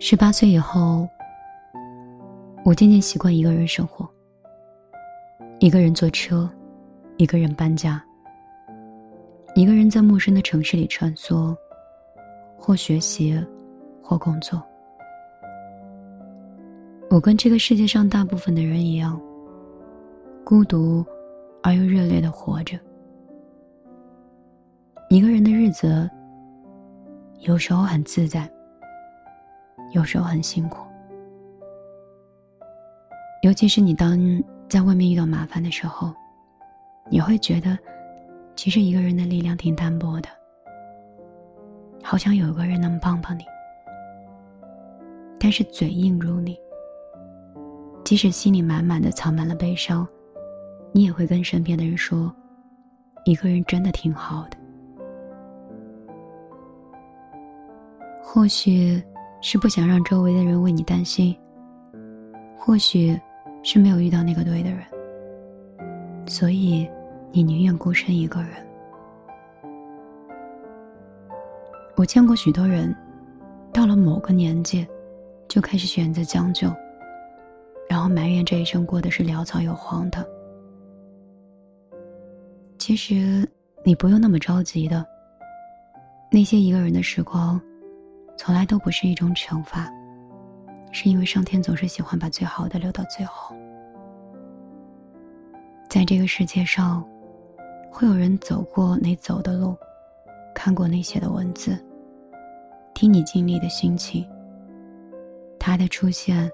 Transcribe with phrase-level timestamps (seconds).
[0.00, 1.08] 十八岁以后，
[2.64, 4.08] 我渐渐习惯一个人生活，
[5.58, 6.48] 一个人坐车，
[7.16, 8.00] 一个人搬家，
[9.56, 11.52] 一个人在陌生的城市里穿梭，
[12.56, 13.44] 或学习，
[14.00, 14.62] 或工作。
[17.10, 19.20] 我跟这个世界上大部分的人一样，
[20.44, 21.04] 孤独
[21.60, 22.78] 而又热烈的活着。
[25.10, 26.08] 一个人的日子，
[27.40, 28.48] 有时候很自在。
[29.92, 30.86] 有时候很辛苦，
[33.42, 34.18] 尤其是你当
[34.68, 36.12] 在外面遇到麻烦的时候，
[37.10, 37.78] 你会觉得，
[38.54, 40.28] 其实一个人的力量挺单薄的，
[42.02, 43.44] 好想有个人能帮帮你。
[45.40, 46.58] 但是嘴硬如你，
[48.04, 50.06] 即使心里满满的藏满了悲伤，
[50.92, 52.30] 你也会跟身边的人说，
[53.24, 54.58] 一个人真的挺好的。
[58.22, 59.02] 或许。
[59.40, 61.36] 是不想让周围的人为你担心，
[62.56, 63.18] 或许
[63.62, 64.80] 是没有遇到那个对的人，
[66.26, 66.88] 所以
[67.30, 68.50] 你宁愿孤身一个人。
[71.96, 72.94] 我见过许多人，
[73.72, 74.86] 到了某个年纪，
[75.48, 76.68] 就开始选择将就，
[77.88, 80.24] 然后埋怨这一生过的是潦草又荒唐。
[82.76, 83.48] 其实
[83.84, 85.04] 你不用那么着急的，
[86.30, 87.60] 那些一个人的时光。
[88.38, 89.92] 从来都不是一种惩罚，
[90.92, 93.54] 是因为上天总是喜欢把最好的留到最后。
[95.90, 97.04] 在这个世界上，
[97.90, 99.76] 会有人走过你走的路，
[100.54, 101.76] 看过你写的文字，
[102.94, 104.26] 听你经历的心情。
[105.58, 106.48] 他的出现，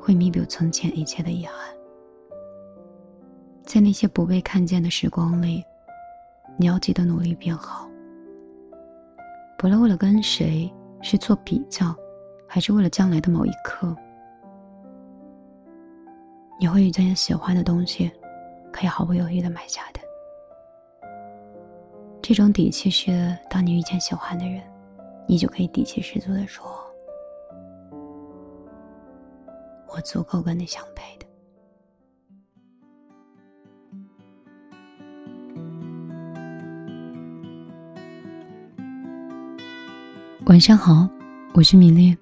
[0.00, 1.54] 会弥补从前一切的遗憾。
[3.64, 5.62] 在那些不被看见的时光里，
[6.56, 7.88] 你要记得努力变好。
[9.64, 10.70] 不论为了跟谁
[11.00, 11.96] 是做比较，
[12.46, 13.96] 还是为了将来的某一刻，
[16.60, 18.12] 你会遇见喜欢的东西，
[18.70, 20.00] 可以毫不犹豫的买下的。
[22.20, 24.60] 这种底气是，当你遇见喜欢的人，
[25.26, 26.66] 你就可以底气十足的说
[29.88, 31.24] ：“我足够跟你相配的。”
[40.46, 41.08] 晚上好，
[41.54, 42.14] 我是米粒。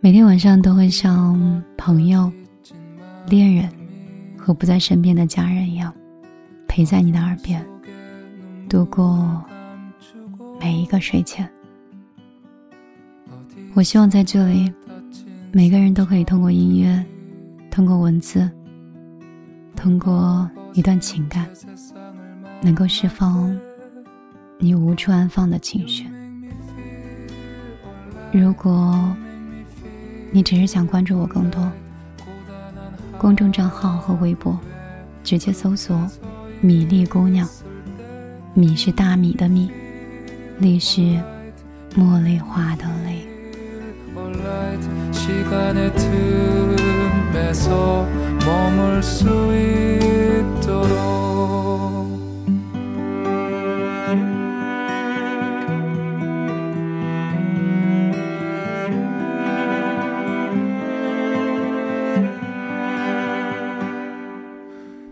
[0.00, 2.30] 每天晚上都会像朋友、
[3.26, 3.70] 恋人
[4.36, 5.90] 和不在身边的家人一样，
[6.68, 7.64] 陪在你的耳边，
[8.68, 9.42] 度过
[10.60, 11.48] 每一个睡前。
[13.72, 14.70] 我希望在这里，
[15.52, 17.02] 每个人都可以通过音乐，
[17.70, 18.46] 通过文字，
[19.74, 21.48] 通过一段情感，
[22.60, 23.50] 能够释放。
[24.64, 26.06] 你无处安放的情绪。
[28.30, 29.12] 如果
[30.30, 31.68] 你只是想关注我更多，
[33.18, 34.56] 公众账号和微博，
[35.24, 36.08] 直接搜索
[36.62, 37.48] “米粒姑娘”。
[38.54, 39.68] 米是大米的米，
[40.58, 41.00] 粒是
[41.96, 43.26] 茉莉花的粒。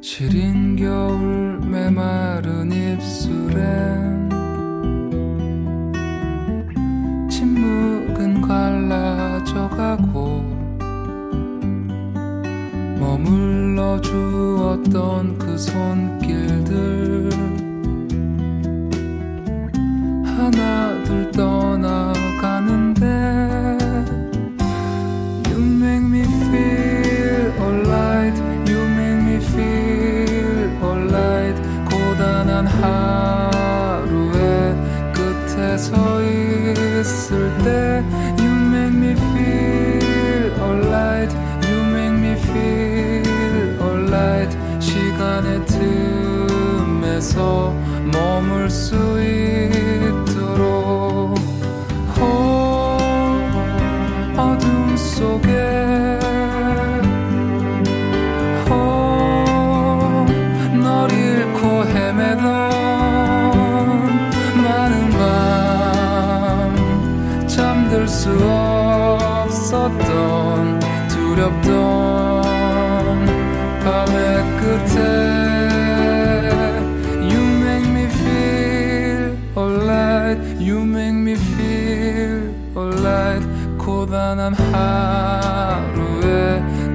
[0.00, 4.30] 시린 겨울 메마른 입술엔
[7.28, 10.40] 침묵은 갈라져가고
[13.00, 17.30] 머물러 주었던 그 손길들
[20.24, 22.12] 하나둘 떠나
[35.77, 38.03] 서 있을 때
[38.39, 41.31] You make me feel alright
[41.67, 45.63] You make me feel alright 시간의
[46.87, 47.71] 틈에서
[48.11, 49.86] 머물 수 있
[71.37, 72.41] 두렵던
[73.83, 74.17] 밤의
[74.57, 74.97] 끝에
[77.21, 83.45] You make me feel alright You make me feel alright
[83.77, 86.23] 고단한 하루의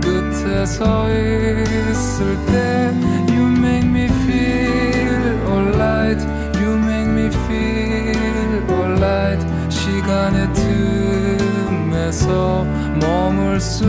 [0.00, 2.92] 끝에 서 있을 때
[3.34, 6.22] You make me feel alright
[6.60, 10.52] You make me feel alright 시간의
[11.74, 12.64] 틈에서
[13.00, 13.84] 머물 수